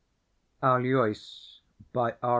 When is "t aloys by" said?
0.01-2.13